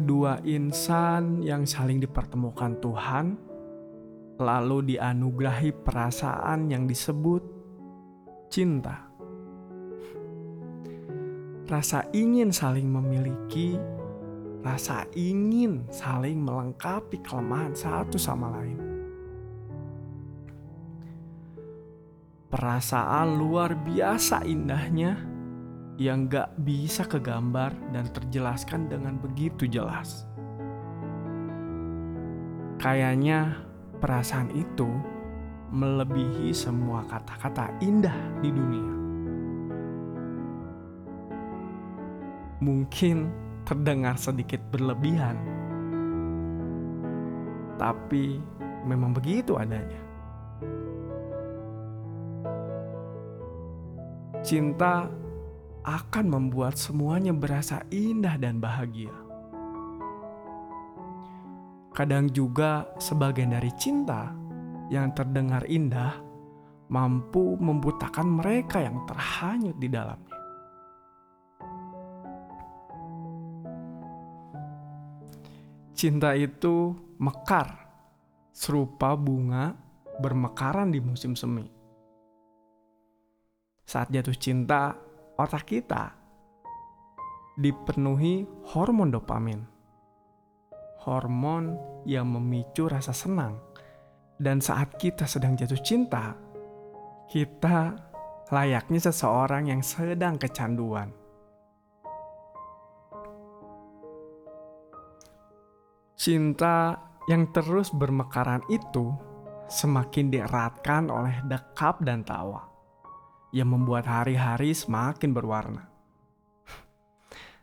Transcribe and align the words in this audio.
dua 0.00 0.40
insan 0.48 1.44
yang 1.44 1.68
saling 1.68 2.00
dipertemukan 2.00 2.80
Tuhan, 2.80 3.36
lalu 4.40 4.96
dianugerahi 4.96 5.76
perasaan 5.84 6.72
yang 6.72 6.88
disebut 6.88 7.44
cinta. 8.48 9.06
Rasa 11.68 12.02
ingin 12.10 12.50
saling 12.50 12.90
memiliki, 12.90 13.78
rasa 14.64 15.06
ingin 15.14 15.86
saling 15.92 16.42
melengkapi 16.42 17.22
kelemahan 17.22 17.76
satu 17.76 18.18
sama 18.18 18.50
lain. 18.58 18.80
Perasaan 22.50 23.38
luar 23.38 23.78
biasa 23.78 24.42
indahnya 24.42 25.29
yang 26.00 26.32
gak 26.32 26.56
bisa 26.64 27.04
kegambar 27.04 27.76
dan 27.92 28.08
terjelaskan 28.08 28.88
dengan 28.88 29.20
begitu 29.20 29.68
jelas. 29.68 30.24
Kayaknya 32.80 33.60
perasaan 34.00 34.48
itu 34.56 34.88
melebihi 35.76 36.56
semua 36.56 37.04
kata-kata 37.04 37.76
indah 37.84 38.16
di 38.40 38.48
dunia. 38.48 38.92
Mungkin 42.64 43.28
terdengar 43.68 44.16
sedikit 44.16 44.64
berlebihan, 44.72 45.36
tapi 47.76 48.40
memang 48.88 49.12
begitu 49.12 49.60
adanya. 49.60 50.00
Cinta 54.40 55.04
akan 55.90 56.26
membuat 56.30 56.78
semuanya 56.78 57.34
berasa 57.34 57.82
indah 57.90 58.38
dan 58.38 58.62
bahagia. 58.62 59.10
Kadang 61.90 62.30
juga 62.30 62.86
sebagian 63.02 63.50
dari 63.50 63.74
cinta 63.74 64.30
yang 64.94 65.10
terdengar 65.10 65.66
indah 65.66 66.14
mampu 66.86 67.58
membutakan 67.58 68.38
mereka 68.38 68.78
yang 68.78 69.02
terhanyut 69.10 69.74
di 69.82 69.88
dalamnya. 69.90 70.38
Cinta 75.98 76.32
itu 76.38 76.94
mekar, 77.18 77.90
serupa 78.54 79.18
bunga 79.18 79.74
bermekaran 80.22 80.94
di 80.94 81.02
musim 81.02 81.34
semi 81.34 81.80
saat 83.90 84.06
jatuh 84.14 84.38
cinta, 84.38 84.94
otak 85.40 85.64
kita 85.64 86.20
dipenuhi 87.60 88.48
hormon 88.72 89.12
dopamin. 89.12 89.60
Hormon 91.04 91.76
yang 92.08 92.28
memicu 92.28 92.88
rasa 92.88 93.12
senang. 93.12 93.60
Dan 94.40 94.64
saat 94.64 94.96
kita 94.96 95.28
sedang 95.28 95.52
jatuh 95.56 95.80
cinta, 95.84 96.32
kita 97.28 97.92
layaknya 98.48 99.00
seseorang 99.00 99.68
yang 99.68 99.84
sedang 99.84 100.40
kecanduan. 100.40 101.12
Cinta 106.16 106.96
yang 107.28 107.48
terus 107.52 107.92
bermekaran 107.92 108.64
itu 108.72 109.12
semakin 109.68 110.32
dieratkan 110.32 111.08
oleh 111.12 111.40
dekap 111.48 112.00
dan 112.04 112.24
tawa 112.24 112.69
yang 113.50 113.74
membuat 113.74 114.06
hari-hari 114.06 114.70
semakin 114.70 115.34
berwarna. 115.34 115.90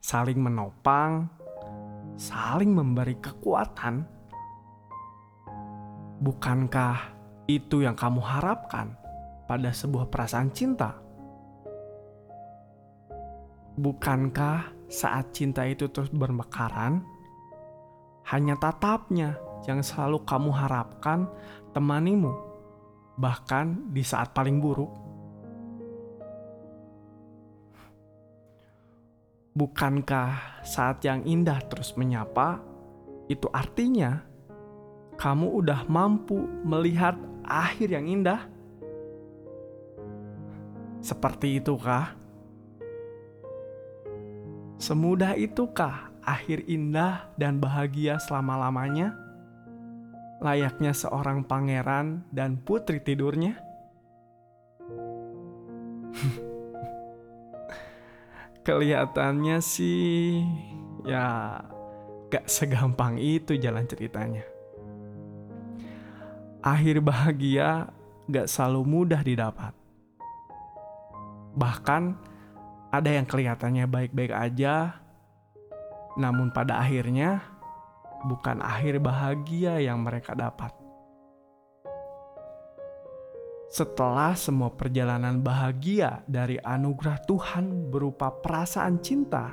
Saling 0.00 0.40
menopang, 0.40 1.28
saling 2.16 2.72
memberi 2.72 3.16
kekuatan. 3.20 4.04
Bukankah 6.24 7.12
itu 7.44 7.84
yang 7.84 7.96
kamu 7.96 8.20
harapkan 8.24 8.96
pada 9.44 9.72
sebuah 9.72 10.08
perasaan 10.08 10.48
cinta? 10.56 10.96
Bukankah 13.76 14.72
saat 14.88 15.34
cinta 15.36 15.66
itu 15.68 15.90
terus 15.90 16.08
bermekaran, 16.08 17.04
hanya 18.30 18.56
tatapnya 18.56 19.36
yang 19.68 19.84
selalu 19.84 20.22
kamu 20.24 20.54
harapkan 20.54 21.28
temanimu, 21.76 22.32
bahkan 23.20 23.84
di 23.92 24.00
saat 24.00 24.32
paling 24.32 24.62
buruk? 24.62 25.03
Bukankah 29.54 30.66
saat 30.66 30.98
yang 31.06 31.22
indah 31.22 31.62
terus 31.70 31.94
menyapa, 31.94 32.58
itu 33.30 33.46
artinya 33.54 34.26
kamu 35.14 35.46
udah 35.62 35.86
mampu 35.86 36.42
melihat 36.66 37.14
akhir 37.46 37.94
yang 37.94 38.10
indah? 38.10 38.50
Seperti 40.98 41.62
itukah? 41.62 42.18
Semudah 44.82 45.38
itukah 45.38 46.10
akhir 46.26 46.66
indah 46.66 47.30
dan 47.38 47.62
bahagia 47.62 48.18
selama-lamanya? 48.18 49.14
Layaknya 50.42 50.90
seorang 50.90 51.46
pangeran 51.46 52.26
dan 52.34 52.58
putri 52.58 52.98
tidurnya? 52.98 53.63
Kelihatannya 58.64 59.60
sih 59.60 60.40
ya 61.04 61.60
gak 62.32 62.48
segampang 62.48 63.20
itu 63.20 63.54
jalan 63.60 63.84
ceritanya. 63.84 64.42
Akhir 66.64 67.04
bahagia 67.04 67.92
gak 68.26 68.48
selalu 68.48 68.82
mudah 68.88 69.20
didapat. 69.20 69.76
Bahkan 71.54 72.02
ada 72.90 73.10
yang 73.12 73.28
kelihatannya 73.28 73.84
baik-baik 73.86 74.32
aja, 74.32 74.98
namun 76.16 76.50
pada 76.50 76.80
akhirnya 76.80 77.44
bukan 78.24 78.64
akhir 78.64 78.98
bahagia 79.04 79.78
yang 79.78 80.00
mereka 80.02 80.32
dapat. 80.32 80.83
Setelah 83.74 84.38
semua 84.38 84.70
perjalanan 84.70 85.42
bahagia 85.42 86.22
dari 86.30 86.62
anugerah 86.62 87.26
Tuhan 87.26 87.90
berupa 87.90 88.30
perasaan 88.30 89.02
cinta, 89.02 89.50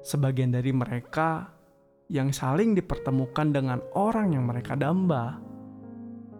sebagian 0.00 0.56
dari 0.56 0.72
mereka 0.72 1.52
yang 2.08 2.32
saling 2.32 2.72
dipertemukan 2.72 3.52
dengan 3.52 3.84
orang 3.92 4.32
yang 4.32 4.48
mereka 4.48 4.72
damba, 4.72 5.36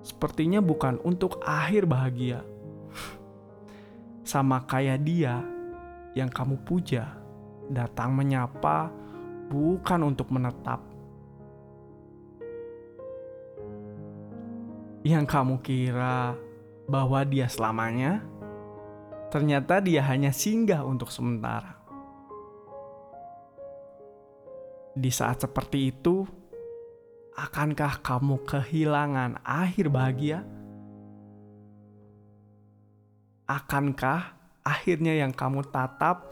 sepertinya 0.01 0.65
bukan 0.65 1.05
untuk 1.05 1.37
akhir 1.45 1.85
bahagia. 1.85 2.41
Sama 4.25 4.65
kayak 4.65 5.05
dia 5.05 5.37
yang 6.17 6.33
kamu 6.33 6.65
puja, 6.65 7.13
datang 7.69 8.17
menyapa 8.17 8.89
bukan 9.53 10.01
untuk 10.09 10.33
menetap, 10.33 10.81
yang 15.03 15.27
kamu 15.27 15.59
kira 15.67 16.39
bahwa 16.87 17.27
dia 17.27 17.51
selamanya, 17.51 18.23
ternyata 19.35 19.83
dia 19.83 20.03
hanya 20.07 20.31
singgah 20.31 20.87
untuk 20.87 21.11
sementara. 21.11 21.79
Di 24.95 25.11
saat 25.11 25.43
seperti 25.43 25.91
itu, 25.91 26.23
akankah 27.35 27.99
kamu 27.99 28.47
kehilangan 28.47 29.43
akhir 29.43 29.91
bahagia? 29.91 30.47
Akankah 33.51 34.39
akhirnya 34.63 35.19
yang 35.19 35.35
kamu 35.35 35.67
tatap 35.75 36.31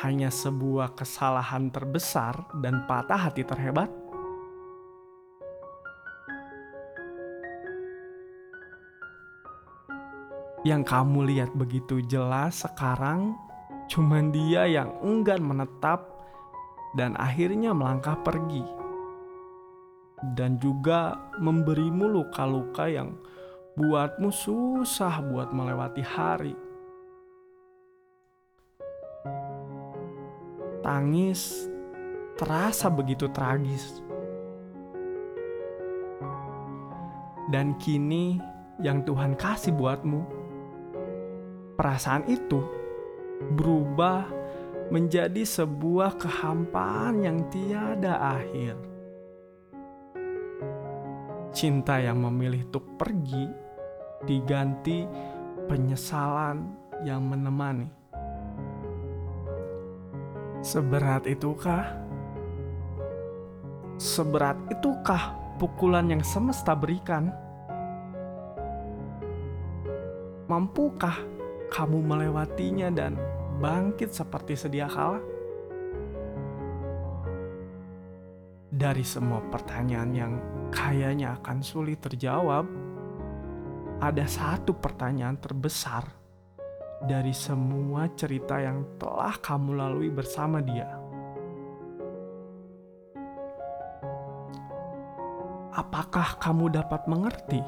hanya 0.00 0.32
sebuah 0.32 0.96
kesalahan 0.96 1.68
terbesar 1.68 2.48
dan 2.64 2.88
patah 2.88 3.28
hati 3.28 3.44
terhebat? 3.44 4.05
Yang 10.66 10.82
kamu 10.82 11.30
lihat 11.30 11.54
begitu 11.54 12.02
jelas 12.02 12.66
sekarang 12.66 13.38
cuman 13.86 14.34
dia 14.34 14.66
yang 14.66 14.90
enggan 14.98 15.38
menetap 15.38 16.10
dan 16.98 17.14
akhirnya 17.14 17.70
melangkah 17.70 18.18
pergi 18.26 18.66
dan 20.34 20.58
juga 20.58 21.14
memberimu 21.38 22.10
luka-luka 22.10 22.90
yang 22.90 23.14
buatmu 23.76 24.32
susah 24.32 25.20
buat 25.20 25.52
melewati 25.52 26.00
hari. 26.00 26.56
Tangis 30.80 31.68
terasa 32.40 32.88
begitu 32.88 33.28
tragis. 33.28 34.00
Dan 37.52 37.78
kini 37.78 38.40
yang 38.82 39.06
Tuhan 39.06 39.38
kasih 39.38 39.76
buatmu 39.76 40.35
perasaan 41.76 42.24
itu 42.26 42.64
berubah 43.52 44.26
menjadi 44.88 45.44
sebuah 45.44 46.16
kehampaan 46.16 47.20
yang 47.22 47.44
tiada 47.52 48.40
akhir. 48.40 48.74
Cinta 51.52 52.00
yang 52.00 52.20
memilih 52.24 52.68
untuk 52.68 52.84
pergi 53.00 53.48
diganti 54.24 55.04
penyesalan 55.68 56.64
yang 57.04 57.24
menemani. 57.24 57.88
Seberat 60.64 61.28
itukah? 61.28 61.96
Seberat 63.96 64.56
itukah 64.68 65.36
pukulan 65.56 66.12
yang 66.12 66.20
semesta 66.20 66.76
berikan? 66.76 67.32
Mampukah 70.46 71.35
kamu 71.72 71.98
melewatinya 72.02 72.88
dan 72.94 73.18
bangkit 73.58 74.12
seperti 74.14 74.54
sedia 74.54 74.86
kala? 74.86 75.18
Dari 78.76 79.04
semua 79.06 79.40
pertanyaan 79.48 80.10
yang 80.12 80.32
kayaknya 80.68 81.40
akan 81.40 81.64
sulit 81.64 82.02
terjawab, 82.04 82.68
ada 83.96 84.24
satu 84.28 84.76
pertanyaan 84.76 85.40
terbesar 85.40 86.04
dari 87.00 87.32
semua 87.32 88.08
cerita 88.12 88.60
yang 88.60 88.84
telah 89.00 89.36
kamu 89.40 89.80
lalui 89.80 90.12
bersama 90.12 90.60
dia. 90.60 90.88
Apakah 95.76 96.40
kamu 96.40 96.72
dapat 96.72 97.04
mengerti 97.04 97.60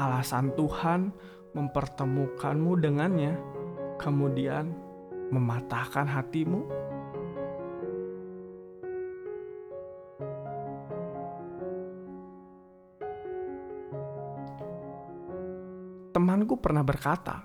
alasan 0.00 0.52
Tuhan 0.56 1.12
mempertemukanmu 1.54 2.82
dengannya, 2.82 3.38
kemudian 4.02 4.74
mematahkan 5.30 6.04
hatimu? 6.10 6.66
Temanku 16.14 16.58
pernah 16.62 16.86
berkata, 16.86 17.42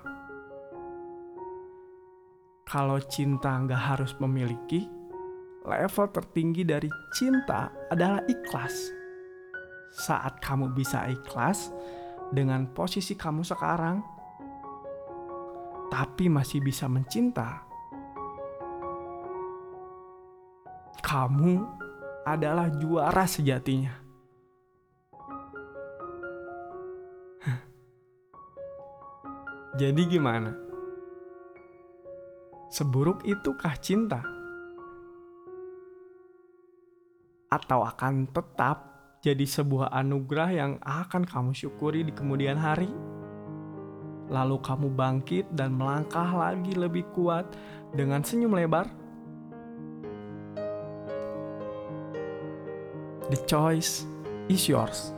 "Kalau 2.66 3.02
cinta 3.02 3.58
nggak 3.58 3.82
harus 3.94 4.14
memiliki, 4.22 4.86
level 5.66 6.06
tertinggi 6.14 6.62
dari 6.62 6.90
cinta 7.14 7.70
adalah 7.90 8.22
ikhlas." 8.30 8.94
Saat 9.90 10.38
kamu 10.38 10.70
bisa 10.70 11.10
ikhlas 11.10 11.74
dengan 12.30 12.70
posisi 12.70 13.18
kamu 13.18 13.42
sekarang, 13.42 13.98
tapi 15.90 16.30
masih 16.30 16.62
bisa 16.62 16.86
mencinta, 16.86 17.66
kamu 21.02 21.66
adalah 22.22 22.70
juara 22.70 23.26
sejatinya. 23.26 23.90
Jadi 29.80 30.02
gimana? 30.06 30.54
Seburuk 32.70 33.26
itukah 33.26 33.74
cinta? 33.82 34.22
Atau 37.50 37.82
akan 37.82 38.30
tetap 38.30 38.89
jadi 39.20 39.44
sebuah 39.44 39.92
anugerah 39.92 40.50
yang 40.50 40.72
akan 40.80 41.28
kamu 41.28 41.52
syukuri 41.52 42.00
di 42.08 42.12
kemudian 42.16 42.56
hari. 42.56 42.88
Lalu 44.32 44.56
kamu 44.64 44.88
bangkit 44.96 45.44
dan 45.52 45.76
melangkah 45.76 46.24
lagi 46.32 46.72
lebih 46.72 47.04
kuat 47.12 47.44
dengan 47.92 48.24
senyum 48.24 48.56
lebar. 48.56 48.88
The 53.28 53.38
choice 53.44 54.08
is 54.48 54.64
yours. 54.64 55.12